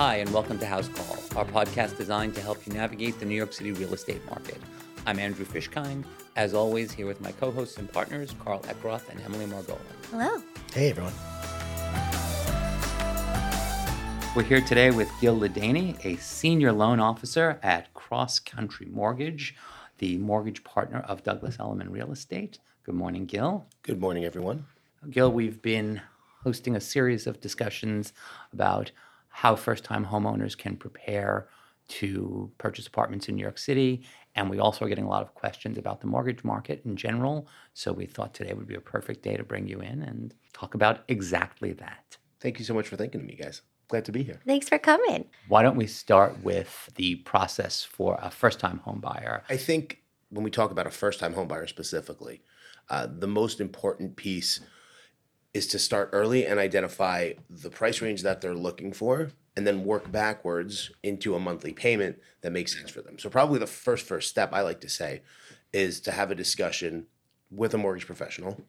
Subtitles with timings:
[0.00, 3.34] Hi, and welcome to House Call, our podcast designed to help you navigate the New
[3.34, 4.56] York City real estate market.
[5.06, 9.20] I'm Andrew Fishkind, as always, here with my co hosts and partners, Carl Ekroth and
[9.20, 9.76] Emily Margolin.
[10.10, 10.42] Hello.
[10.72, 11.12] Hey, everyone.
[14.34, 19.54] We're here today with Gil Ledany, a senior loan officer at Cross Country Mortgage,
[19.98, 22.58] the mortgage partner of Douglas Elliman Real Estate.
[22.84, 23.66] Good morning, Gil.
[23.82, 24.64] Good morning, everyone.
[25.10, 26.00] Gil, we've been
[26.42, 28.14] hosting a series of discussions
[28.50, 28.92] about
[29.30, 31.48] how first time homeowners can prepare
[31.88, 34.04] to purchase apartments in New York City.
[34.36, 37.48] And we also are getting a lot of questions about the mortgage market in general.
[37.74, 40.74] So we thought today would be a perfect day to bring you in and talk
[40.74, 42.16] about exactly that.
[42.38, 43.62] Thank you so much for thinking of me, guys.
[43.88, 44.40] Glad to be here.
[44.46, 45.24] Thanks for coming.
[45.48, 49.42] Why don't we start with the process for a first time home buyer?
[49.48, 52.42] I think when we talk about a first time homebuyer specifically,
[52.88, 54.60] uh, the most important piece
[55.52, 59.84] is to start early and identify the price range that they're looking for and then
[59.84, 63.18] work backwards into a monthly payment that makes sense for them.
[63.18, 65.22] So probably the first first step I like to say
[65.72, 67.06] is to have a discussion
[67.50, 68.60] with a mortgage professional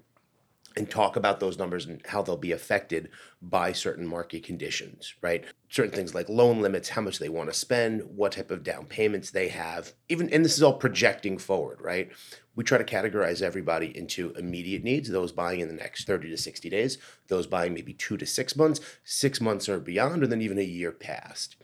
[0.75, 3.09] and talk about those numbers and how they'll be affected
[3.41, 5.43] by certain market conditions, right?
[5.69, 8.85] Certain things like loan limits, how much they want to spend, what type of down
[8.85, 9.93] payments they have.
[10.09, 12.11] Even and this is all projecting forward, right?
[12.55, 16.37] We try to categorize everybody into immediate needs, those buying in the next 30 to
[16.37, 16.97] 60 days,
[17.27, 20.63] those buying maybe 2 to 6 months, 6 months or beyond, or then even a
[20.63, 21.55] year past.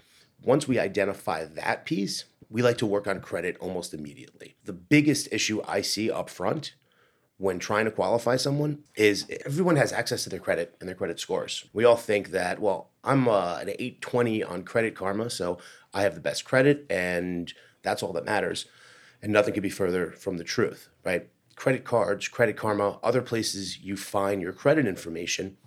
[0.41, 4.55] Once we identify that piece, we like to work on credit almost immediately.
[4.63, 6.73] The biggest issue I see up front
[7.37, 11.19] when trying to qualify someone is everyone has access to their credit and their credit
[11.19, 11.65] scores.
[11.71, 15.59] We all think that, well, I'm uh, an 820 on Credit Karma, so
[15.93, 18.65] I have the best credit and that's all that matters.
[19.21, 21.29] And nothing could be further from the truth, right?
[21.55, 25.57] Credit cards, Credit Karma, other places you find your credit information,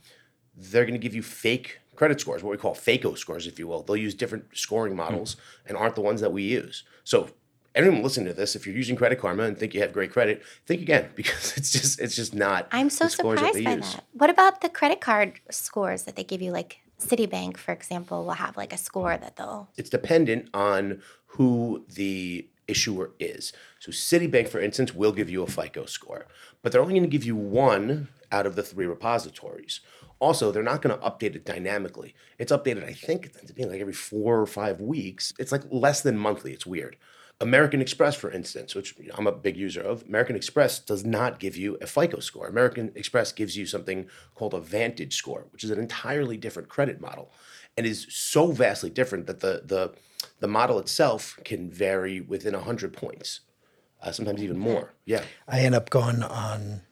[0.57, 3.69] they're going to give you fake credit scores, what we call FACO scores, if you
[3.69, 3.83] will.
[3.83, 5.39] They'll use different scoring models mm.
[5.67, 6.85] and aren't the ones that we use.
[7.05, 7.29] So
[7.75, 10.43] anyone listening to this, if you're using Credit Karma and think you have great credit,
[10.67, 12.69] think again because it's just it's just not.
[12.73, 13.95] I'm so surprised that by use.
[13.95, 14.05] that.
[14.13, 16.53] What about the credit card scores that they give you?
[16.53, 19.69] Like Citibank, for example, will have like a score that they'll.
[19.77, 23.53] It's dependent on who the issuer is.
[23.81, 26.27] So Citibank, for instance, will give you a FICO score,
[26.63, 29.81] but they're only going to give you one out of the three repositories.
[30.21, 32.15] Also, they're not going to update it dynamically.
[32.39, 35.33] It's updated, I think, like every four or five weeks.
[35.39, 36.53] It's like less than monthly.
[36.53, 36.97] It's weird.
[37.41, 41.57] American Express, for instance, which I'm a big user of, American Express does not give
[41.57, 42.47] you a FICO score.
[42.47, 47.01] American Express gives you something called a Vantage score, which is an entirely different credit
[47.01, 47.33] model
[47.77, 49.95] and is so vastly different that the, the,
[50.41, 53.41] the model itself can vary within 100 points,
[54.03, 54.93] uh, sometimes even more.
[55.07, 55.23] Yeah.
[55.49, 56.83] I end up going on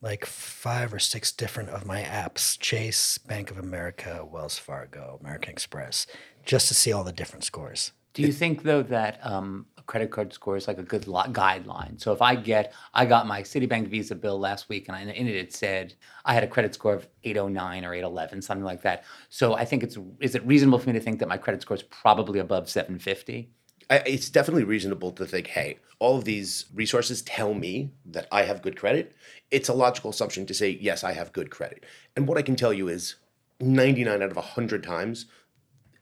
[0.00, 5.50] like five or six different of my apps Chase, Bank of America, Wells Fargo, American
[5.50, 6.06] Express,
[6.44, 7.90] just to see all the different scores.
[8.12, 12.00] Do you think though that um, a credit card score is like a good guideline?
[12.00, 15.26] So if I get, I got my Citibank Visa bill last week, and I, in
[15.26, 19.04] it it said I had a credit score of 809 or 811, something like that.
[19.28, 21.76] So I think it's is it reasonable for me to think that my credit score
[21.76, 23.50] is probably above 750?
[23.88, 28.42] I, it's definitely reasonable to think, hey, all of these resources tell me that I
[28.42, 29.14] have good credit.
[29.50, 31.84] It's a logical assumption to say, yes, I have good credit.
[32.16, 33.14] And what I can tell you is
[33.60, 35.26] 99 out of 100 times,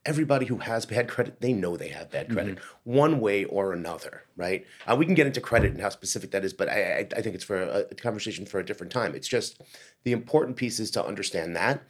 [0.06, 2.92] everybody who has bad credit, they know they have bad credit mm-hmm.
[2.92, 4.66] one way or another, right?
[4.86, 7.22] Uh, we can get into credit and how specific that is, but I, I, I
[7.22, 9.14] think it's for a, a, conversation for a different time.
[9.14, 9.60] It's just
[10.04, 11.82] the important piece is to understand that.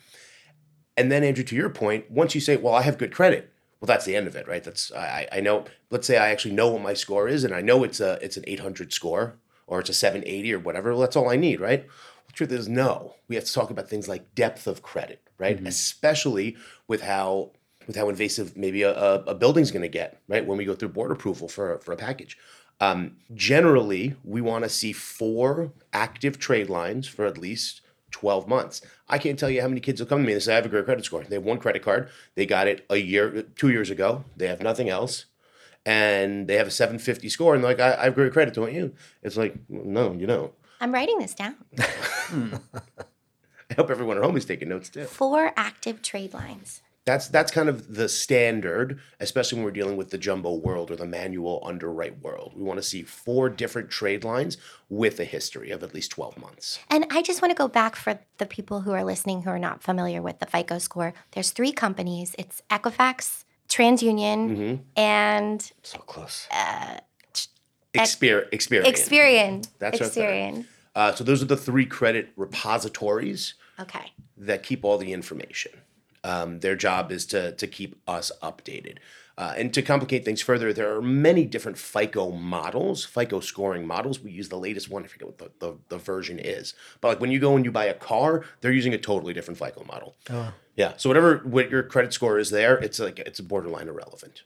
[0.96, 3.86] And then, Andrew, to your point, once you say, well, I have good credit, well,
[3.86, 4.62] that's the end of it, right?
[4.62, 5.66] That's I, I know.
[5.90, 8.38] Let's say I actually know what my score is, and I know it's a it's
[8.38, 9.36] an 800 score
[9.66, 10.92] or it's a 780 or whatever.
[10.92, 11.86] Well, that's all I need, right?
[12.26, 13.14] The truth is, no.
[13.28, 15.56] We have to talk about things like depth of credit, right?
[15.56, 15.66] Mm-hmm.
[15.66, 16.56] Especially
[16.88, 17.50] with how
[17.86, 20.46] with how invasive maybe a, a, building's going to get, right?
[20.46, 22.38] When we go through board approval for, for a package.
[22.80, 28.82] Um, generally, we want to see four active trade lines for at least 12 months.
[29.08, 30.66] I can't tell you how many kids will come to me and say, I have
[30.66, 31.24] a great credit score.
[31.24, 32.08] They have one credit card.
[32.34, 34.24] They got it a year, two years ago.
[34.36, 35.26] They have nothing else.
[35.86, 37.54] And they have a 750 score.
[37.54, 38.94] And they're like, I, I have great credit, don't you?
[39.22, 40.52] It's like, no, you don't.
[40.80, 41.56] I'm writing this down.
[43.70, 45.04] I hope everyone at home is taking notes too.
[45.04, 46.82] Four active trade lines.
[47.06, 50.96] That's that's kind of the standard, especially when we're dealing with the jumbo world or
[50.96, 52.52] the manual underwrite world.
[52.56, 54.56] We want to see four different trade lines
[54.88, 56.78] with a history of at least 12 months.
[56.88, 59.58] And I just want to go back for the people who are listening who are
[59.58, 61.12] not familiar with the FICO score.
[61.32, 62.34] There's three companies.
[62.38, 64.82] It's Equifax, TransUnion, mm-hmm.
[64.96, 66.48] and so close.
[66.50, 67.00] Uh,
[67.94, 68.84] Exper- Experian.
[68.84, 69.68] Experian.
[69.78, 70.66] That's Experian.
[70.94, 73.54] Uh, so those are the three credit repositories.
[73.78, 74.12] Okay.
[74.36, 75.72] That keep all the information.
[76.24, 78.98] Um, their job is to to keep us updated.
[79.36, 84.20] Uh, and to complicate things further, there are many different FICO models, FICO scoring models.
[84.20, 85.02] We use the latest one.
[85.02, 86.74] I forget what the, the, the version is.
[87.00, 89.58] But like when you go and you buy a car, they're using a totally different
[89.58, 90.14] FICO model.
[90.30, 90.52] Oh.
[90.76, 90.92] Yeah.
[90.98, 94.42] So whatever what your credit score is there, it's like it's borderline irrelevant.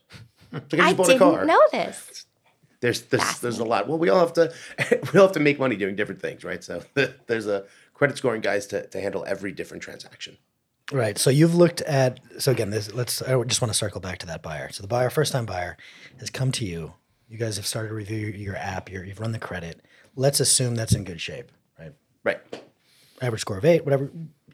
[0.51, 2.25] It's like I just bought didn't know this.
[2.81, 3.87] There's there's, there's a lot.
[3.87, 4.51] Well, we all have to
[5.13, 6.63] we all have to make money doing different things, right?
[6.63, 6.81] So
[7.27, 10.37] there's a credit scoring guys to, to handle every different transaction.
[10.91, 11.17] Right.
[11.17, 12.19] So you've looked at.
[12.39, 13.21] So again, this let's.
[13.21, 14.71] I just want to circle back to that buyer.
[14.71, 15.77] So the buyer, first time buyer,
[16.19, 16.93] has come to you.
[17.27, 18.89] You guys have started to review your, app.
[18.89, 19.81] You're, you've run the credit.
[20.15, 21.93] Let's assume that's in good shape, right?
[22.23, 22.39] Right.
[23.21, 24.09] Average score of eight, whatever.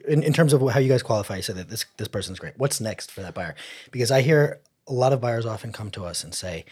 [0.05, 2.57] In, in terms of how you guys qualify, you said that this this person's great.
[2.57, 3.55] What's next for that buyer?
[3.91, 6.65] Because I hear a lot of buyers often come to us and say,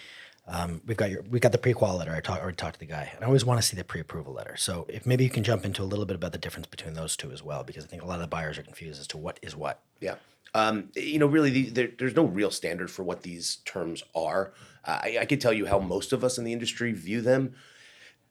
[0.48, 2.86] um, "We've got your, we got the pre-qual letter." I talk, already talked to the
[2.86, 4.56] guy, and I always want to see the pre-approval letter.
[4.58, 7.16] So if maybe you can jump into a little bit about the difference between those
[7.16, 9.18] two as well, because I think a lot of the buyers are confused as to
[9.18, 9.82] what is what.
[10.00, 10.16] Yeah.
[10.56, 14.54] Um, you know, really, the, there, there's no real standard for what these terms are.
[14.86, 17.56] Uh, I, I can tell you how most of us in the industry view them.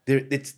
[0.07, 0.55] There, it's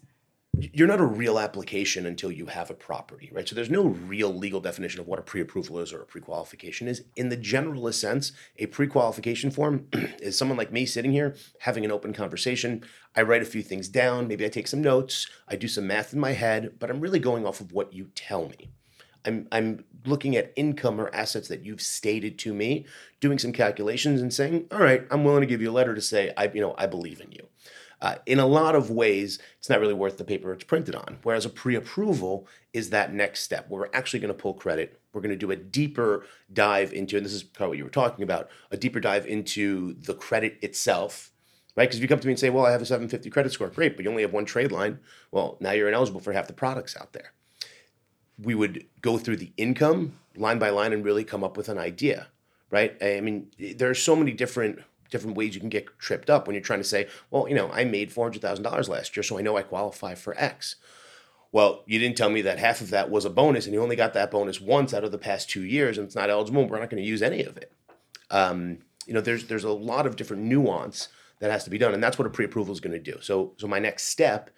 [0.59, 3.49] you're not a real application until you have a property, right?
[3.49, 7.03] So there's no real legal definition of what a pre-approval is or a pre-qualification is.
[7.17, 11.93] In the generalist sense, a pre-qualification form is someone like me sitting here having an
[11.93, 12.85] open conversation.
[13.17, 16.13] I write a few things down, maybe I take some notes, I do some math
[16.13, 18.71] in my head, but I'm really going off of what you tell me.
[19.25, 22.85] I'm I'm looking at income or assets that you've stated to me,
[23.21, 26.01] doing some calculations and saying, "All right, I'm willing to give you a letter to
[26.01, 27.47] say I you know I believe in you."
[28.01, 31.19] Uh, in a lot of ways, it's not really worth the paper it's printed on.
[31.23, 35.01] Whereas a pre approval is that next step where we're actually going to pull credit.
[35.13, 37.85] We're going to do a deeper dive into, and this is kind of what you
[37.85, 41.33] were talking about, a deeper dive into the credit itself,
[41.77, 41.85] right?
[41.85, 43.69] Because if you come to me and say, well, I have a 750 credit score,
[43.69, 44.99] great, but you only have one trade line,
[45.31, 47.33] well, now you're ineligible for half the products out there.
[48.39, 51.79] We would go through the income line by line and really come up with an
[51.79, 52.29] idea,
[52.71, 53.01] right?
[53.01, 54.81] I mean, there are so many different
[55.15, 57.71] different ways you can get tripped up when you're trying to say, well, you know,
[57.71, 60.75] I made $400,000 last year, so I know I qualify for X.
[61.53, 63.95] Well, you didn't tell me that half of that was a bonus, and you only
[63.95, 66.67] got that bonus once out of the past two years, and it's not eligible.
[66.67, 67.71] We're not going to use any of it.
[68.29, 71.95] Um, you know, there's there's a lot of different nuance that has to be done,
[71.95, 73.21] and that's what a pre-approval is going to do.
[73.21, 74.51] So, so my next step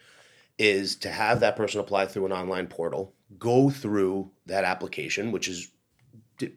[0.59, 5.49] is to have that person apply through an online portal, go through that application, which
[5.49, 5.71] is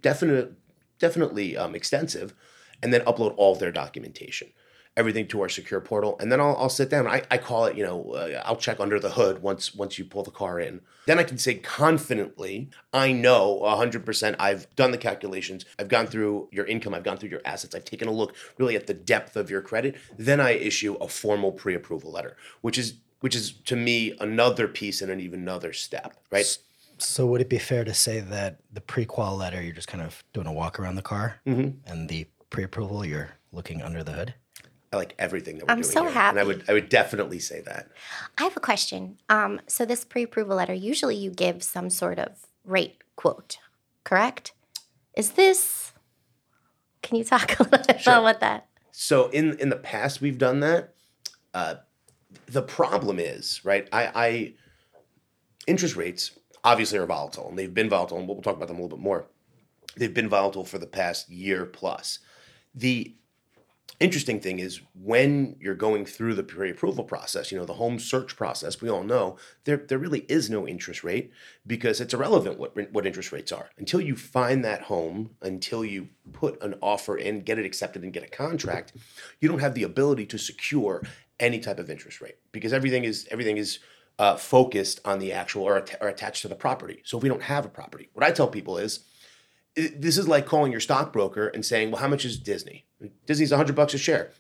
[0.02, 0.54] definite,
[1.00, 2.34] definitely um, extensive,
[2.82, 4.50] and then upload all of their documentation,
[4.98, 6.18] everything to our secure portal.
[6.20, 7.08] And then I'll, I'll sit down.
[7.08, 10.06] I, I call it, you know, uh, I'll check under the hood once once you
[10.06, 10.82] pull the car in.
[11.06, 15.66] Then I can say confidently, I know 100% I've done the calculations.
[15.80, 16.94] I've gone through your income.
[16.94, 17.74] I've gone through your assets.
[17.74, 19.96] I've taken a look really at the depth of your credit.
[20.18, 25.02] Then I issue a formal pre-approval letter, which is which is to me another piece
[25.02, 26.58] and an even another step, right?
[27.00, 30.24] So would it be fair to say that the pre-qual letter, you're just kind of
[30.34, 31.40] doing a walk around the car,
[31.86, 34.34] and the pre-approval, you're looking under the hood?
[34.92, 35.78] I like everything that we're doing.
[35.78, 36.10] I'm doing so here.
[36.10, 36.48] And I happy.
[36.48, 37.90] would I would definitely say that.
[38.40, 39.20] I have a question.
[39.30, 43.60] Um, so this pre-approval letter, usually you give some sort of rate quote,
[44.04, 44.54] correct?
[45.16, 45.92] Is this?
[47.04, 48.18] Can you talk a little bit Sure.
[48.18, 48.68] about that?
[48.92, 50.96] So in in the past we've done that.
[51.54, 51.76] Uh,
[52.48, 53.88] the problem is right.
[53.92, 54.54] I, I
[55.68, 56.32] interest rates
[56.64, 59.04] obviously are volatile, and they've been volatile, and we'll talk about them a little bit
[59.04, 59.28] more.
[59.98, 62.20] They've been volatile for the past year plus.
[62.80, 63.16] The
[64.00, 68.38] interesting thing is when you're going through the pre-approval process, you know, the home search
[68.38, 71.32] process, we all know there there really is no interest rate
[71.68, 73.70] because it's irrelevant what what interest rates are.
[73.78, 78.14] Until you find that home, until you put an offer in, get it accepted and
[78.14, 78.94] get a contract,
[79.42, 81.04] you don't have the ability to secure
[81.40, 83.80] any type of interest rate because everything is everything is
[84.20, 87.02] uh, focused on the actual or, or attached to the property.
[87.04, 89.06] So if we don't have a property, what I tell people is
[89.96, 92.86] this is like calling your stockbroker and saying, "Well, how much is Disney?
[93.26, 94.32] Disney's 100 bucks a share.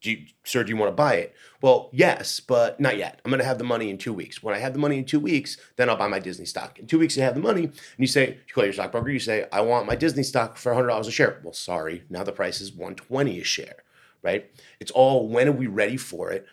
[0.00, 3.20] Do you, sir, do you want to buy it?" Well, yes, but not yet.
[3.24, 4.42] I'm going to have the money in 2 weeks.
[4.42, 6.78] When I have the money in 2 weeks, then I'll buy my Disney stock.
[6.78, 9.20] In 2 weeks you have the money, and you say, you call your stockbroker, you
[9.20, 12.60] say, "I want my Disney stock for $100 a share." Well, sorry, now the price
[12.60, 13.84] is 120 a share,
[14.22, 14.50] right?
[14.80, 16.46] It's all when are we ready for it?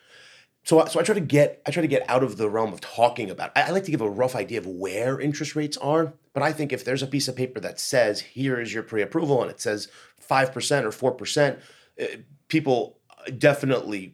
[0.69, 2.79] So, so I try to get I try to get out of the realm of
[2.79, 3.51] talking about.
[3.55, 6.53] I, I like to give a rough idea of where interest rates are, but I
[6.53, 9.59] think if there's a piece of paper that says here is your pre-approval and it
[9.59, 9.87] says
[10.19, 11.57] five percent or four percent,
[11.99, 12.05] uh,
[12.49, 12.99] people
[13.35, 14.13] definitely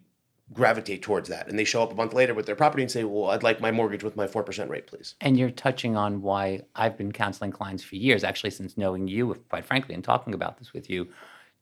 [0.53, 3.03] gravitate towards that, and they show up a month later with their property and say,
[3.03, 6.21] "Well, I'd like my mortgage with my four percent rate, please." And you're touching on
[6.21, 10.33] why I've been counseling clients for years, actually since knowing you, quite frankly, and talking
[10.33, 11.09] about this with you,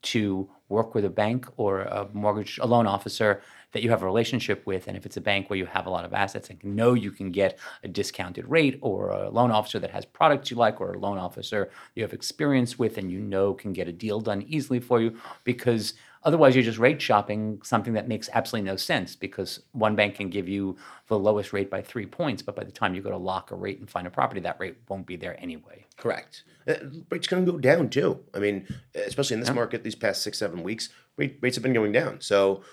[0.03, 3.41] to work with a bank or a mortgage a loan officer
[3.73, 5.89] that you have a relationship with and if it's a bank where you have a
[5.89, 9.79] lot of assets and know you can get a discounted rate or a loan officer
[9.79, 13.19] that has products you like or a loan officer you have experience with and you
[13.19, 17.59] know can get a deal done easily for you because otherwise you're just rate shopping
[17.63, 20.77] something that makes absolutely no sense because one bank can give you
[21.07, 23.55] the lowest rate by 3 points but by the time you go to lock a
[23.55, 26.43] rate and find a property that rate won't be there anyway Correct.
[26.67, 26.75] Uh,
[27.09, 28.19] Rates going to go down too.
[28.33, 31.73] I mean, especially in this market, these past six seven weeks, rate, rates have been
[31.73, 32.21] going down.
[32.21, 32.63] So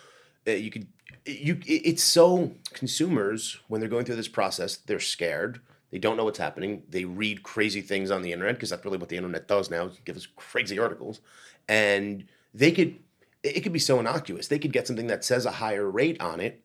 [0.46, 0.86] you could
[1.26, 5.60] you it's so consumers when they're going through this process, they're scared.
[5.90, 6.84] They don't know what's happening.
[6.88, 9.90] They read crazy things on the internet because that's really what the internet does now.
[10.04, 11.20] Give us crazy articles,
[11.68, 12.98] and they could
[13.42, 14.48] it could be so innocuous.
[14.48, 16.62] They could get something that says a higher rate on it,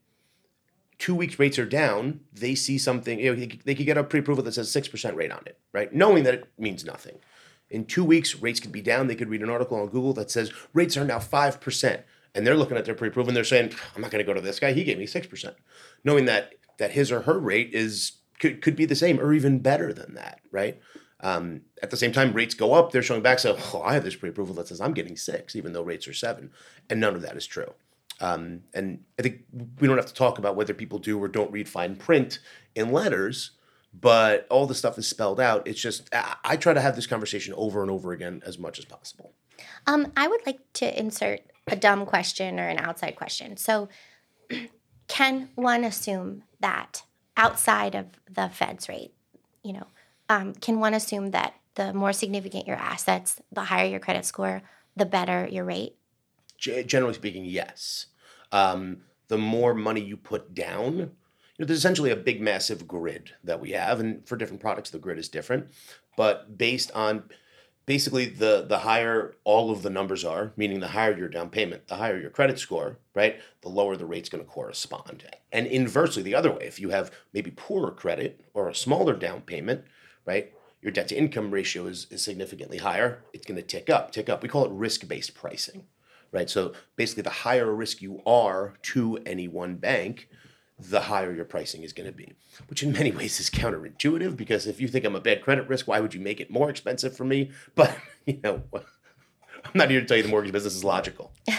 [0.98, 4.03] two weeks rates are down, they see something, you know, they, they could get a
[4.03, 5.94] pre-approval that says 6% rate on it, right?
[5.94, 7.17] Knowing that it means nothing.
[7.70, 9.08] In two weeks, rates could be down.
[9.08, 12.03] They could read an article on Google that says rates are now 5%.
[12.36, 14.42] And they're looking at their pre-approval and they're saying, I'm not going to go to
[14.42, 14.74] this guy.
[14.74, 15.56] He gave me 6%.
[16.04, 19.60] Knowing that that his or her rate is could, could be the same or even
[19.60, 20.80] better than that, right?
[21.22, 22.92] Um, at the same time, rates go up.
[22.92, 25.74] They're showing back, so oh, I have this pre-approval that says I'm getting six, even
[25.74, 26.51] though rates are seven,
[26.89, 27.74] and none of that is true.
[28.22, 29.42] Um, and I think
[29.80, 32.39] we don't have to talk about whether people do or don't read fine print
[32.75, 33.51] in letters,
[33.94, 35.68] but all the stuff is spelled out.
[35.68, 38.80] It's just I, I try to have this conversation over and over again as much
[38.80, 39.34] as possible.
[39.88, 43.57] Um, I would like to insert a dumb question or an outside question.
[43.57, 43.89] So,
[45.07, 47.03] can one assume that
[47.38, 49.13] outside of the Fed's rate,
[49.63, 49.88] you know,
[50.29, 54.62] um, can one assume that the more significant your assets, the higher your credit score,
[54.95, 55.95] the better your rate?
[56.57, 58.07] G- generally speaking, yes.
[58.51, 63.31] Um, the more money you put down, you know, there's essentially a big, massive grid
[63.43, 65.69] that we have, and for different products, the grid is different.
[66.17, 67.24] But based on
[67.86, 71.88] basically the the higher all of the numbers are, meaning the higher your down payment,
[71.88, 73.39] the higher your credit score, right?
[73.62, 75.24] The lower the rate's going to correspond.
[75.51, 79.42] And inversely, the other way, if you have maybe poorer credit or a smaller down
[79.42, 79.86] payment,
[80.25, 80.51] right?
[80.82, 83.24] Your debt to income ratio is, is significantly higher.
[83.34, 84.44] It's going to tick up, tick up.
[84.44, 85.86] We call it risk based pricing
[86.32, 86.50] right?
[86.50, 90.27] So basically, the higher risk you are to any one bank,
[90.77, 92.34] the higher your pricing is going to be,
[92.67, 95.88] which in many ways is counterintuitive because if you think I'm a bad credit risk,
[95.88, 97.51] why would you make it more expensive for me?
[97.75, 101.32] But, you know, I'm not here to tell you the mortgage business is logical.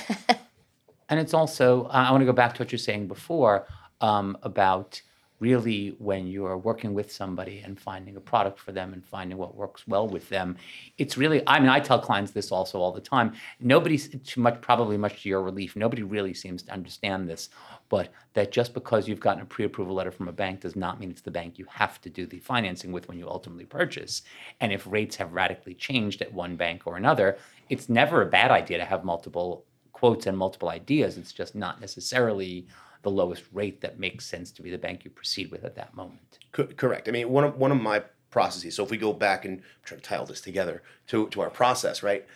[1.08, 3.66] And it's also, I want to go back to what you're saying before
[4.00, 5.00] um, about
[5.38, 9.54] really when you're working with somebody and finding a product for them and finding what
[9.54, 10.56] works well with them.
[10.96, 13.34] It's really, I mean, I tell clients this also all the time.
[13.60, 17.50] Nobody, too much, probably much to your relief, nobody really seems to understand this,
[17.88, 20.98] but that just because you've gotten a pre approval letter from a bank does not
[20.98, 24.22] mean it's the bank you have to do the financing with when you ultimately purchase.
[24.60, 27.36] And if rates have radically changed at one bank or another,
[27.68, 31.16] it's never a bad idea to have multiple quotes and multiple ideas.
[31.16, 32.66] It's just not necessarily
[33.06, 35.94] the lowest rate that makes sense to be the bank you proceed with at that
[35.94, 36.40] moment.
[36.50, 37.06] Co- correct.
[37.06, 38.74] I mean, one of one of my processes.
[38.74, 41.50] So if we go back and try to tie all this together to to our
[41.50, 42.26] process, right?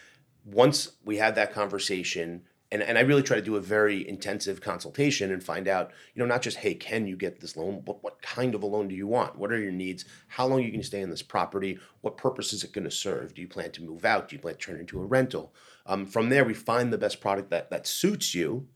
[0.44, 4.60] Once we had that conversation, and and I really try to do a very intensive
[4.60, 7.82] consultation and find out, you know, not just hey, can you get this loan?
[7.84, 9.36] What what kind of a loan do you want?
[9.36, 10.04] What are your needs?
[10.28, 11.80] How long are you going to stay in this property?
[12.02, 13.34] What purpose is it going to serve?
[13.34, 14.28] Do you plan to move out?
[14.28, 15.52] Do you plan to turn it into a rental?
[15.84, 18.68] Um, from there, we find the best product that that suits you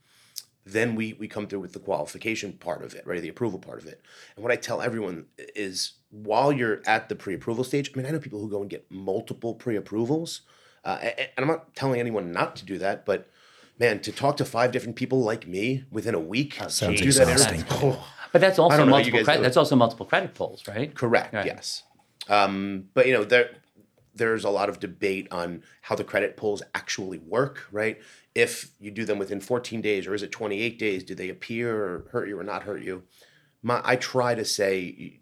[0.67, 3.21] then we we come through with the qualification part of it, right?
[3.21, 4.01] The approval part of it.
[4.37, 8.11] And what I tell everyone is while you're at the pre-approval stage, I mean, I
[8.11, 10.43] know people who go and get multiple pre-approvals,
[10.85, 13.29] uh, and, and I'm not telling anyone not to do that, but
[13.79, 17.29] man, to talk to five different people like me within a week, sounds do that
[17.29, 17.61] exhausting.
[17.63, 19.43] every- oh, But that's also don't know how you multiple credit.
[19.43, 20.95] That's also multiple credit pulls, right?
[20.95, 21.35] Correct.
[21.35, 21.47] Right.
[21.47, 21.83] Yes.
[22.29, 23.51] Um, but you know there
[24.15, 27.99] there's a lot of debate on how the credit pulls actually work, right?
[28.35, 31.75] If you do them within 14 days or is it 28 days, do they appear
[31.75, 33.05] or hurt you or not hurt you?
[33.63, 35.21] My, I try to say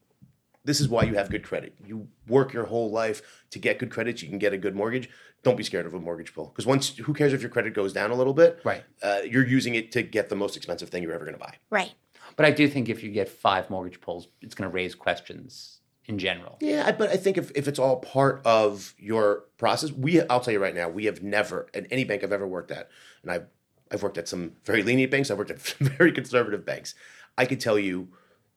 [0.64, 1.75] this is why you have good credit.
[1.85, 4.23] You work your whole life to get good credit.
[4.23, 5.11] You can get a good mortgage.
[5.42, 7.92] Don't be scared of a mortgage pull because once, who cares if your credit goes
[7.92, 8.61] down a little bit?
[8.64, 8.85] Right.
[9.02, 11.57] Uh, you're using it to get the most expensive thing you're ever going to buy.
[11.69, 11.92] Right.
[12.37, 15.82] But I do think if you get five mortgage pulls, it's going to raise questions
[16.06, 16.59] in general.
[16.61, 20.52] Yeah, but I think if, if it's all part of your process, we I'll tell
[20.52, 22.88] you right now, we have never at any bank I've ever worked at,
[23.23, 23.47] and I've
[23.90, 26.94] I've worked at some very lenient banks, I've worked at very conservative banks.
[27.38, 28.09] I could tell you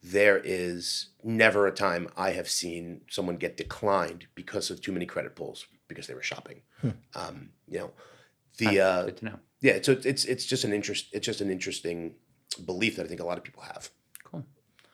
[0.02, 5.06] there is never a time I have seen someone get declined because of too many
[5.06, 6.62] credit pulls because they were shopping.
[7.16, 7.92] Um, you know,
[8.60, 9.40] the uh, Good to know.
[9.62, 12.16] yeah, so it's it's just an interest it's just an interesting
[12.66, 13.90] belief that I think a lot of people have.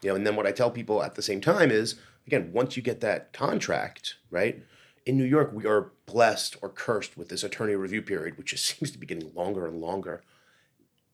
[0.01, 1.95] You know, and then what I tell people at the same time is
[2.27, 4.63] again, once you get that contract, right?
[5.05, 8.65] In New York, we are blessed or cursed with this attorney review period, which just
[8.79, 10.23] seems to be getting longer and longer.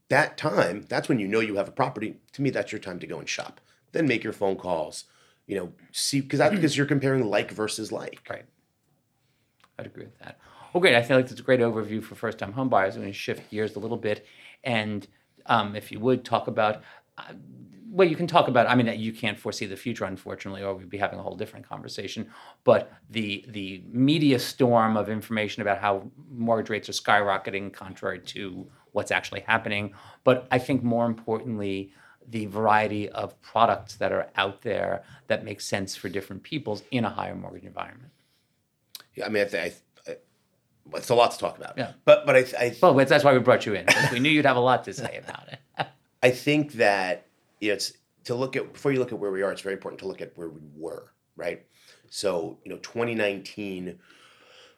[0.09, 2.17] That time, that's when you know you have a property.
[2.33, 3.59] To me, that's your time to go and shop.
[3.91, 5.05] Then make your phone calls.
[5.47, 8.25] You know, see because that because you're comparing like versus like.
[8.29, 8.45] Right.
[9.79, 10.39] I'd agree with that.
[10.73, 10.95] Well, great.
[10.95, 12.95] I feel like that's a great overview for first-time home buyers.
[12.95, 14.25] I'm going to shift gears a little bit,
[14.63, 15.07] and
[15.45, 16.83] um, if you would talk about,
[17.17, 17.33] uh,
[17.97, 18.67] well, you can talk about.
[18.67, 21.67] I mean, you can't foresee the future, unfortunately, or we'd be having a whole different
[21.67, 22.29] conversation.
[22.63, 28.67] But the the media storm of information about how mortgage rates are skyrocketing, contrary to
[28.91, 29.93] what's actually happening.
[30.23, 31.91] But I think more importantly,
[32.29, 37.03] the variety of products that are out there that make sense for different peoples in
[37.03, 38.11] a higher mortgage environment.
[39.15, 39.75] Yeah, I mean, I, th-
[40.07, 40.15] I, I
[40.93, 41.77] it's a lot to talk about.
[41.77, 41.93] Yeah.
[42.05, 43.87] But but I, I Well, that's why we brought you in.
[44.11, 45.87] we knew you'd have a lot to say about it.
[46.23, 47.26] I think that
[47.59, 47.93] it's
[48.25, 49.51] to look at before you look at where we are.
[49.51, 51.65] It's very important to look at where we were, right?
[52.09, 53.99] So you know, 2019,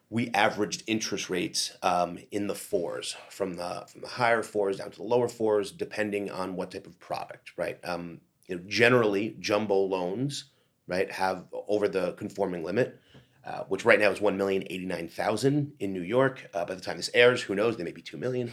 [0.09, 4.91] we averaged interest rates um, in the fours, from the from the higher fours down
[4.91, 7.79] to the lower fours, depending on what type of product, right?
[7.83, 10.45] Um, you know, generally, jumbo loans,
[10.87, 12.99] right, have over the conforming limit.
[13.45, 16.49] Uh, which right now is one million eighty nine thousand in New York.
[16.53, 17.77] Uh, by the time this airs, who knows?
[17.77, 18.51] They may be two million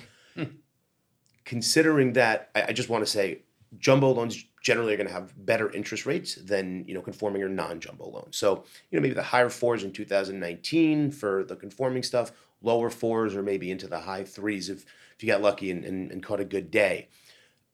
[1.47, 3.45] considering that, I, I just want to say
[3.79, 7.49] jumbo loans generally are going to have better interest rates than you know conforming or
[7.49, 8.37] non-jumbo loans.
[8.37, 13.35] So you know maybe the higher fours in 2019 for the conforming stuff, lower fours
[13.35, 14.85] or maybe into the high threes if
[15.17, 17.09] if you got lucky and, and, and caught a good day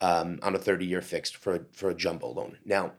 [0.00, 2.58] um, on a 30-year fixed for a, for a jumbo loan.
[2.64, 2.92] Now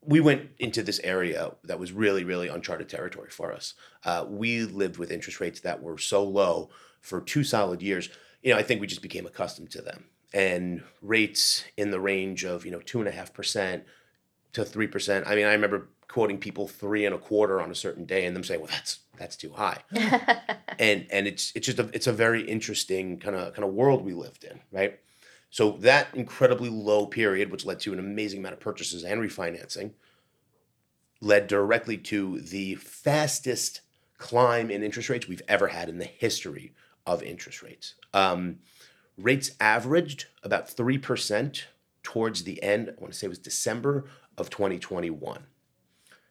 [0.00, 3.74] we went into this area that was really really uncharted territory for us.
[4.04, 8.08] Uh, we lived with interest rates that were so low for two solid years
[8.42, 10.04] you know, I think we just became accustomed to them.
[10.34, 13.84] And rates in the range of, you know, two and a half percent
[14.52, 15.26] to three percent.
[15.26, 18.34] I mean, I remember quoting people three and a quarter on a certain day and
[18.34, 19.78] them saying, Well, that's that's too high.
[20.78, 24.04] and and it's it's just a it's a very interesting kind of kind of world
[24.04, 24.98] we lived in, right?
[25.50, 29.92] So that incredibly low period, which led to an amazing amount of purchases and refinancing,
[31.20, 33.80] led directly to the fastest
[34.18, 36.74] climb in interest rates we've ever had in the history
[37.06, 37.94] of interest rates.
[38.12, 38.58] Um,
[39.18, 41.64] rates averaged about 3%
[42.02, 44.04] towards the end, I want to say it was December
[44.38, 45.44] of 2021.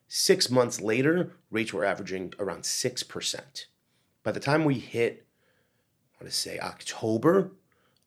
[0.07, 3.65] Six months later, rates were averaging around 6%.
[4.23, 5.27] By the time we hit,
[6.13, 7.51] I want to say October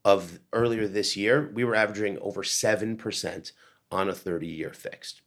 [0.05, 3.53] of earlier this year, we were averaging over 7%
[3.93, 5.21] on a 30 year fixed.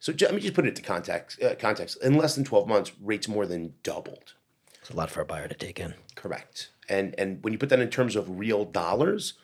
[0.00, 1.42] So let me just put it into context.
[1.42, 2.02] Uh, context.
[2.02, 4.34] In less than 12 months, rates more than doubled.
[4.80, 5.94] It's a lot for a buyer to take in.
[6.14, 6.70] Correct.
[6.88, 9.34] And and when you put that in terms of real dollars,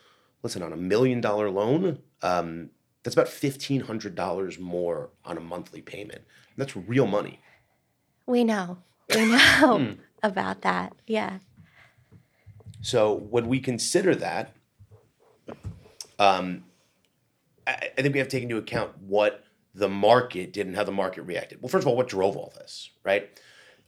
[0.42, 2.70] listen, on a million dollar loan, um,
[3.02, 6.18] that's about fifteen hundred dollars more on a monthly payment.
[6.18, 7.40] And that's real money.
[8.26, 8.78] We know.
[9.14, 10.94] We know about that.
[11.06, 11.38] Yeah.
[12.80, 14.54] So when we consider that,
[16.18, 16.64] um,
[17.66, 20.84] I, I think we have to take into account what the market did and how
[20.84, 21.60] the market reacted.
[21.60, 23.28] Well, first of all, what drove all this, right?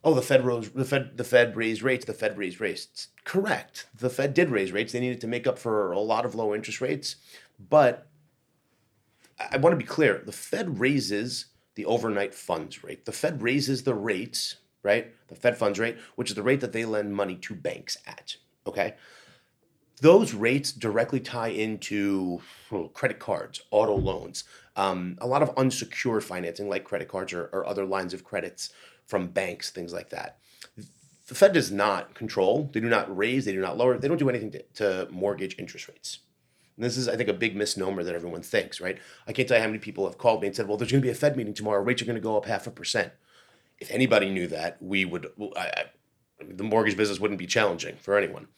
[0.05, 0.71] Oh, the Fed rose.
[0.71, 1.17] The Fed.
[1.17, 2.05] The Fed raised rates.
[2.05, 3.09] The Fed raised rates.
[3.25, 3.87] Correct.
[3.99, 4.93] The Fed did raise rates.
[4.93, 7.17] They needed to make up for a lot of low interest rates,
[7.59, 8.07] but
[9.39, 10.23] I, want to be clear.
[10.25, 13.05] The Fed raises the overnight funds rate.
[13.05, 15.13] The Fed raises the rates, right?
[15.29, 18.37] The Fed funds rate, which is the rate that they lend money to banks at.
[18.67, 18.95] Okay.
[20.01, 22.41] Those rates directly tie into
[22.93, 24.45] credit cards, auto loans,
[24.77, 28.71] um, a lot of unsecured financing like credit cards or, or other lines of credits
[29.07, 30.39] from banks, things like that.
[31.29, 34.17] The Fed does not control, they do not raise, they do not lower, they don't
[34.17, 36.21] do anything to, to mortgage interest rates.
[36.77, 38.99] And this is, I think, a big misnomer that everyone thinks, right?
[39.27, 41.01] I can't tell you how many people have called me and said, well, there's going
[41.03, 43.13] to be a Fed meeting tomorrow, rates are going to go up half a percent.
[43.81, 45.85] If anybody knew that, we would, I, I,
[46.49, 48.49] the mortgage business wouldn't be challenging for anyone.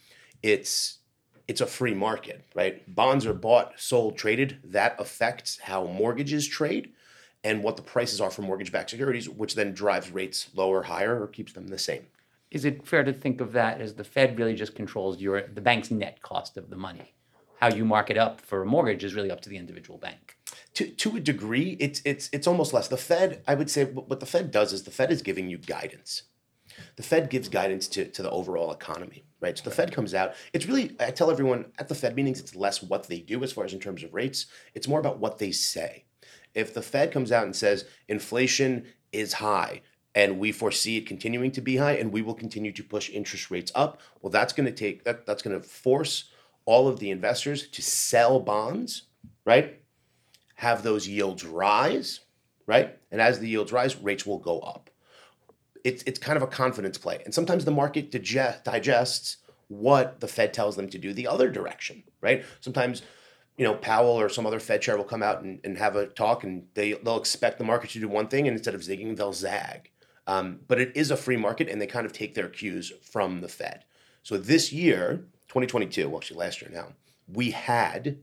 [0.43, 0.99] It's,
[1.47, 2.95] it's a free market, right?
[2.95, 4.59] Bonds are bought, sold, traded.
[4.63, 6.93] That affects how mortgages trade
[7.45, 11.23] and what the prices are for mortgage backed securities, which then drives rates lower, higher,
[11.23, 12.07] or keeps them the same.
[12.51, 15.61] Is it fair to think of that as the Fed really just controls your the
[15.61, 17.15] bank's net cost of the money?
[17.61, 20.37] How you mark it up for a mortgage is really up to the individual bank.
[20.75, 22.89] To, to a degree, it's it's it's almost less.
[22.89, 25.59] The Fed, I would say, what the Fed does is the Fed is giving you
[25.59, 26.23] guidance.
[26.97, 29.57] The Fed gives guidance to, to the overall economy, right?
[29.57, 30.35] So the Fed comes out.
[30.53, 33.53] It's really, I tell everyone at the Fed meetings, it's less what they do as
[33.53, 34.47] far as in terms of rates.
[34.75, 36.05] It's more about what they say.
[36.59, 39.83] If the Fed comes out and says inflation is high
[40.15, 43.51] and we foresee it continuing to be high and we will continue to push interest
[43.51, 46.31] rates up, well, that's going to take that that's going to force
[46.65, 49.05] all of the investors to sell bonds,
[49.45, 49.81] right?
[50.57, 52.21] Have those yields rise,
[52.67, 52.99] right?
[53.11, 54.91] And as the yields rise, rates will go up.
[55.85, 60.29] it's it's kind of a confidence play, and sometimes the market digest, digests what the
[60.29, 62.45] Fed tells them to do the other direction, right?
[62.61, 63.03] Sometimes
[63.59, 66.07] you know, Powell or some other Fed chair will come out and, and have a
[66.07, 69.17] talk and they, they'll expect the market to do one thing and instead of zigging,
[69.17, 69.91] they'll zag.
[70.29, 73.41] Um, but it is a free market and they kind of take their cues from
[73.41, 73.85] the Fed.
[74.23, 76.93] So this year, 2022, well, actually last year now,
[77.27, 78.19] we had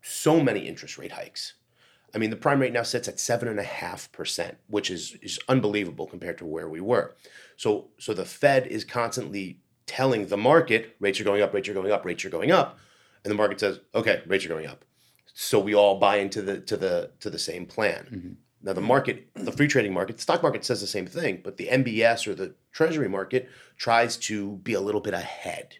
[0.00, 1.54] so many interest rate hikes.
[2.14, 5.16] I mean, the prime rate now sits at seven and a half percent, which is
[5.22, 7.14] is unbelievable compared to where we were.
[7.56, 11.74] So, so the Fed is constantly telling the market rates are going up, rates are
[11.74, 12.78] going up, rates are going up
[13.24, 14.84] and the market says, okay, rates are going up.
[15.34, 18.06] So we all buy into the to the to the same plan.
[18.12, 18.32] Mm-hmm.
[18.62, 21.56] Now the market, the free trading market, the stock market says the same thing, but
[21.56, 25.76] the MBS or the Treasury market tries to be a little bit ahead,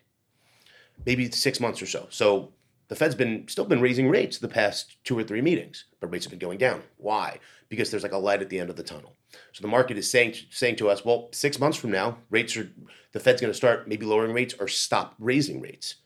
[1.05, 2.07] maybe six months or so.
[2.09, 2.53] So
[2.89, 6.25] the Fed's been still been raising rates the past two or three meetings, but rates
[6.25, 6.83] have been going down.
[6.97, 7.39] Why?
[7.69, 9.15] Because there's like a light at the end of the tunnel.
[9.53, 12.71] So the market is saying saying to us, well, six months from now, rates are
[13.13, 15.97] the Fed's going to start maybe lowering rates or stop raising rates.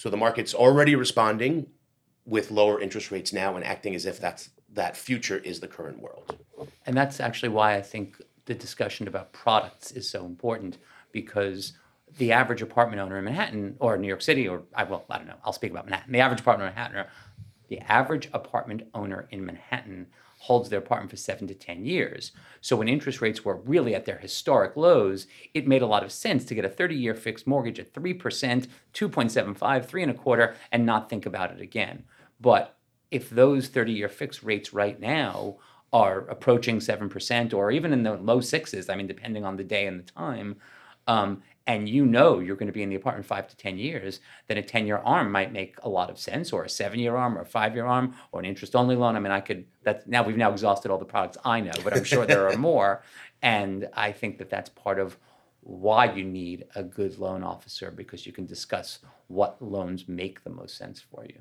[0.00, 1.66] So the market's already responding
[2.24, 6.00] with lower interest rates now and acting as if that's that future is the current
[6.00, 6.38] world.
[6.86, 10.78] And that's actually why I think the discussion about products is so important
[11.12, 11.74] because
[12.16, 15.26] the average apartment owner in Manhattan or New York City or I well I don't
[15.26, 17.06] know I'll speak about Manhattan the average apartment in Manhattan
[17.68, 20.06] the average apartment owner in Manhattan
[20.40, 22.32] holds their apartment for seven to 10 years.
[22.62, 26.10] So when interest rates were really at their historic lows, it made a lot of
[26.10, 30.56] sense to get a 30 year fixed mortgage at 3%, 2.75, three and a quarter,
[30.72, 32.04] and not think about it again.
[32.40, 32.78] But
[33.10, 35.58] if those 30 year fixed rates right now
[35.92, 39.86] are approaching 7% or even in the low sixes, I mean, depending on the day
[39.86, 40.56] and the time,
[41.06, 44.20] um, and you know you're going to be in the apartment five to 10 years,
[44.48, 47.16] then a 10 year arm might make a lot of sense, or a seven year
[47.16, 49.16] arm, or a five year arm, or an interest only loan.
[49.16, 51.96] I mean, I could, that's now we've now exhausted all the products I know, but
[51.96, 53.02] I'm sure there are more.
[53.42, 55.16] And I think that that's part of
[55.62, 60.50] why you need a good loan officer because you can discuss what loans make the
[60.50, 61.38] most sense for you.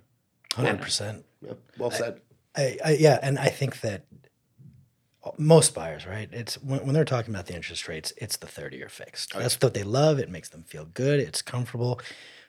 [0.51, 1.23] 100%.
[1.41, 2.21] Yeah, well said.
[2.55, 4.03] I, I, yeah, and I think that
[5.38, 6.29] most buyers, right?
[6.32, 9.34] It's when, when, they're talking about the interest rates, it's the 30 year fixed.
[9.34, 9.41] Okay.
[9.41, 10.19] That's what they love.
[10.19, 11.19] It makes them feel good.
[11.19, 11.99] It's comfortable.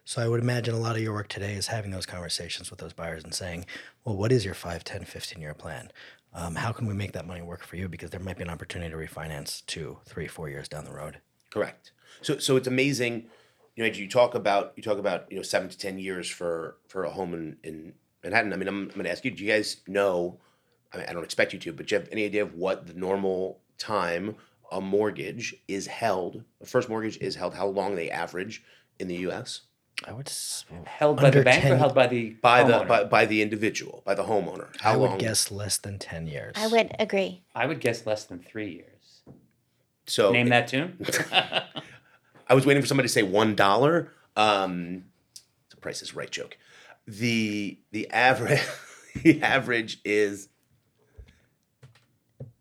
[0.05, 2.81] So I would imagine a lot of your work today is having those conversations with
[2.81, 3.67] those buyers and saying,
[4.05, 5.91] well, what is your 5, 10, 15 year plan?
[6.33, 7.89] Um, how can we make that money work for you?
[7.89, 11.19] Because there might be an opportunity to refinance two, three, four years down the road.
[11.51, 11.93] Correct.
[12.23, 13.27] So, so it's amazing.
[13.75, 16.77] You know, you talk about you talk about you know seven to ten years for
[16.89, 18.53] for a home in, in Manhattan.
[18.53, 19.31] I mean, I'm, I'm going to ask you.
[19.31, 20.39] Do you guys know
[20.93, 22.87] I, mean, I don't expect you to, but do you have any idea of what
[22.87, 24.37] the normal time
[24.73, 28.63] a mortgage is held, a first mortgage is held, how long they average
[28.99, 29.63] in the U.S.?
[30.07, 30.33] I would
[30.85, 32.81] held by the bank 10, or held by the by homeowner?
[32.81, 34.69] the by, by the individual by the homeowner.
[34.81, 35.19] How I would long?
[35.19, 36.55] guess less than ten years.
[36.57, 37.43] I would agree.
[37.55, 39.37] I would guess less than three years.
[40.07, 41.05] So name that tune.
[41.33, 44.13] I was waiting for somebody to say one dollar.
[44.37, 45.05] Um,
[45.67, 46.57] it's a Price is Right joke.
[47.07, 48.63] The the average
[49.23, 50.49] the average is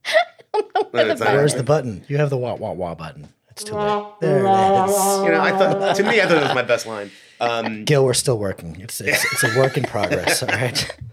[0.92, 2.04] Where's the button?
[2.08, 3.30] You have the wah wah wah button.
[3.52, 4.06] It's too late.
[4.22, 4.96] There it is.
[5.24, 7.12] You know, I thought to me, I thought it was my best line.
[7.40, 8.80] Um, Gil, we're still working.
[8.80, 10.44] It's it's, it's a work in progress.
[10.44, 10.96] All right.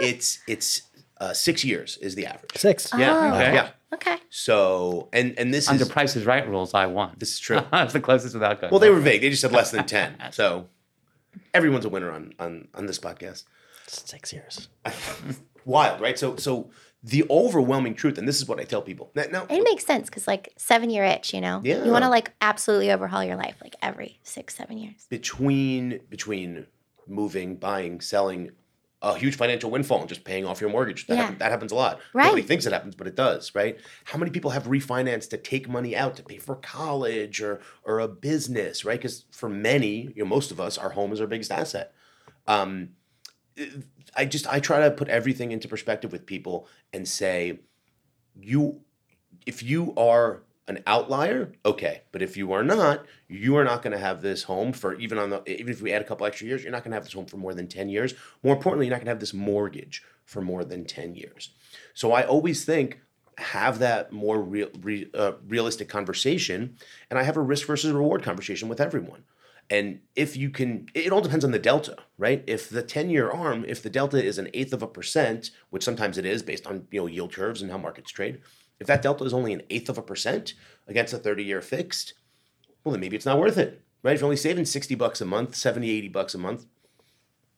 [0.00, 0.82] It's it's
[1.20, 2.56] uh, six years is the average.
[2.56, 2.90] Six.
[2.98, 3.14] Yeah.
[3.16, 3.54] Oh, okay.
[3.54, 3.70] Yeah.
[3.92, 4.16] Okay.
[4.28, 7.14] So and and this under is, Price is Right rules, I won.
[7.16, 7.60] This is true.
[7.70, 8.72] That's the closest without going.
[8.72, 9.20] Well, they were vague.
[9.20, 10.16] They just said less than ten.
[10.32, 10.66] So
[11.54, 13.44] everyone's a winner on on on this podcast.
[13.86, 14.68] Six years.
[15.64, 16.18] Wild, right?
[16.18, 16.70] So so
[17.04, 19.10] the overwhelming truth, and this is what I tell people.
[19.14, 21.84] Now, now it makes sense because like seven year itch, you know, yeah.
[21.84, 25.06] you want to like absolutely overhaul your life like every six, seven years.
[25.10, 26.66] Between between
[27.06, 28.52] moving, buying, selling,
[29.02, 31.06] a huge financial windfall and just paying off your mortgage.
[31.06, 31.22] That, yeah.
[31.24, 32.00] happen, that happens a lot.
[32.14, 32.24] Right.
[32.24, 33.78] Nobody thinks it happens, but it does, right?
[34.04, 38.00] How many people have refinanced to take money out to pay for college or or
[38.00, 38.98] a business, right?
[38.98, 41.92] Because for many, you know, most of us, our home is our biggest asset.
[42.46, 42.90] Um,
[44.16, 47.60] I just I try to put everything into perspective with people and say,
[48.38, 48.80] you,
[49.46, 53.92] if you are an outlier, okay, but if you are not, you are not going
[53.92, 56.46] to have this home for even on the even if we add a couple extra
[56.46, 58.14] years, you're not going to have this home for more than ten years.
[58.42, 61.50] More importantly, you're not going to have this mortgage for more than ten years.
[61.92, 63.00] So I always think
[63.36, 66.76] have that more real, re, uh, realistic conversation,
[67.10, 69.24] and I have a risk versus reward conversation with everyone.
[69.70, 72.44] And if you can, it all depends on the delta, right?
[72.46, 75.84] If the 10 year arm, if the delta is an eighth of a percent, which
[75.84, 78.40] sometimes it is based on you know yield curves and how markets trade,
[78.78, 80.54] if that delta is only an eighth of a percent
[80.86, 82.14] against a 30 year fixed,
[82.82, 84.14] well, then maybe it's not worth it, right?
[84.14, 86.66] If you're only saving 60 bucks a month, 70, 80 bucks a month,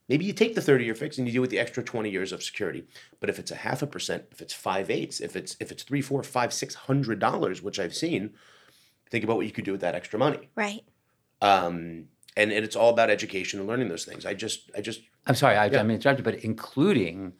[0.08, 2.30] maybe you take the 30 year fix and you deal with the extra 20 years
[2.30, 2.84] of security.
[3.18, 5.82] But if it's a half a percent, if it's five eighths, if it's if it's
[5.82, 8.34] three, four, five, six hundred dollars, which I've seen,
[9.10, 10.48] think about what you could do with that extra money.
[10.54, 10.84] Right.
[11.40, 14.26] Um, and, and it's all about education and learning those things.
[14.26, 15.80] I just I just I'm sorry, I, Yeah.
[15.80, 17.32] I'm interrupted, but including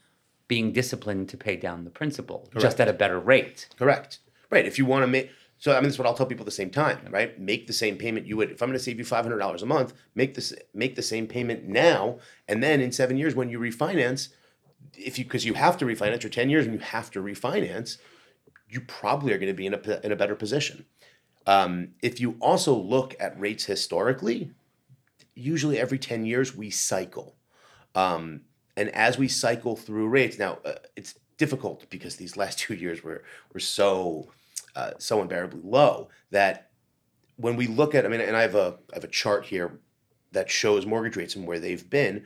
[0.49, 3.69] being disciplined to pay down the principal just at a better rate.
[3.79, 4.21] Correct.
[4.51, 4.65] Right.
[4.65, 6.53] If you want to make so I mean that's what I'll tell people at the
[6.53, 7.39] same time, right?
[7.39, 9.63] Make the same payment you would if I'm going to save you five hundred dollars
[9.63, 13.49] a month, make this make the same payment now, and then in seven years when
[13.49, 14.29] you refinance,
[14.95, 17.99] if you because you have to refinance or ten years and you have to refinance,
[18.69, 20.85] you probably are going to be in a in a better position.
[21.47, 24.51] Um, if you also look at rates historically,
[25.35, 27.37] usually every ten years we cycle.
[27.95, 28.43] Um,
[28.77, 33.03] and as we cycle through rates, now uh, it's difficult because these last two years
[33.03, 34.29] were were so
[34.75, 36.71] uh, so unbearably low that
[37.37, 39.79] when we look at, I mean, and I have a I have a chart here
[40.33, 42.25] that shows mortgage rates and where they've been.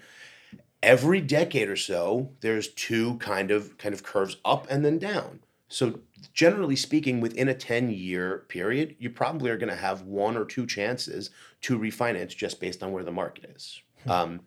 [0.83, 5.40] Every decade or so, there's two kind of kind of curves up and then down.
[5.68, 6.00] So
[6.33, 10.44] generally speaking, within a 10 year period, you probably are going to have one or
[10.44, 11.30] two chances
[11.62, 13.80] to refinance just based on where the market is.
[14.06, 14.40] Um,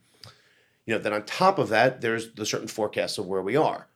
[0.86, 3.88] you know, then on top of that, there's the certain forecasts of where we are.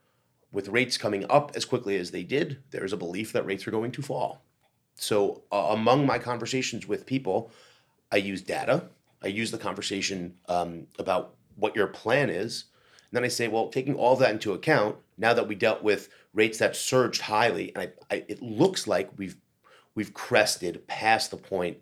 [0.51, 3.71] With rates coming up as quickly as they did, there's a belief that rates are
[3.71, 4.41] going to fall.
[4.95, 7.51] So uh, among my conversations with people,
[8.11, 8.85] I use data.
[9.21, 12.65] I use the conversation um, about what your plan is.
[13.09, 16.09] And then I say, well, taking all that into account, now that we dealt with
[16.33, 19.37] rates that surged highly, and I, I, it looks like we've
[19.95, 21.77] we've crested past the point.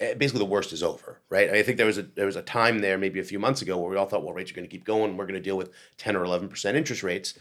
[0.00, 1.50] eh, Basically, the worst is over, right?
[1.50, 3.78] I think there was a there was a time there, maybe a few months ago,
[3.78, 5.16] where we all thought, well, rates are going to keep going.
[5.16, 7.38] We're going to deal with ten or eleven percent interest rates.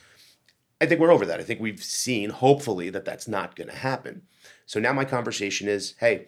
[0.82, 1.40] I think we're over that.
[1.40, 4.22] I think we've seen, hopefully, that that's not going to happen.
[4.66, 6.28] So now my conversation is, hey,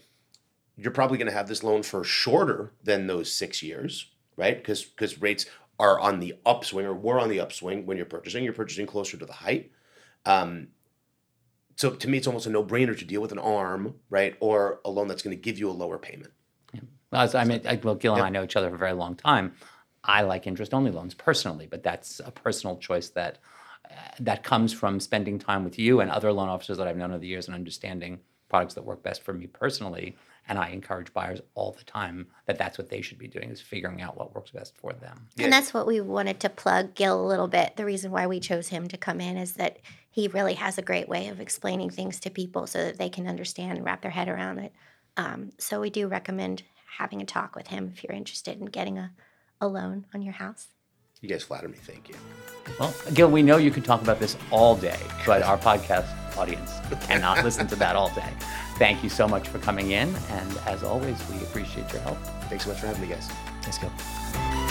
[0.75, 4.57] you're probably going to have this loan for shorter than those six years, right?
[4.57, 5.45] Because because rates
[5.79, 8.43] are on the upswing or were on the upswing when you're purchasing.
[8.43, 9.71] You're purchasing closer to the height.
[10.25, 10.67] Um,
[11.75, 14.89] so to me, it's almost a no-brainer to deal with an arm, right, or a
[14.91, 16.31] loan that's going to give you a lower payment.
[17.11, 18.93] Well, as I mean, I, well, Gil and I know each other for a very
[18.93, 19.53] long time.
[20.03, 23.39] I like interest-only loans personally, but that's a personal choice that
[23.89, 27.11] uh, that comes from spending time with you and other loan officers that I've known
[27.11, 28.19] over the years and understanding
[28.51, 30.17] products that work best for me personally.
[30.49, 33.61] And I encourage buyers all the time that that's what they should be doing is
[33.61, 35.27] figuring out what works best for them.
[35.39, 37.77] And that's what we wanted to plug Gil a little bit.
[37.77, 40.81] The reason why we chose him to come in is that he really has a
[40.81, 44.11] great way of explaining things to people so that they can understand and wrap their
[44.11, 44.73] head around it.
[45.15, 46.63] Um, so we do recommend
[46.97, 49.13] having a talk with him if you're interested in getting a,
[49.61, 50.67] a loan on your house.
[51.21, 51.77] You guys flatter me.
[51.77, 52.15] Thank you.
[52.79, 56.07] Well, Gil, we know you could talk about this all day, but our podcast
[56.37, 58.29] audience cannot listen to that all day.
[58.77, 60.13] Thank you so much for coming in.
[60.31, 62.17] And as always, we appreciate your help.
[62.49, 63.29] Thanks so much for having me, guys.
[63.61, 64.70] Thanks, Gil.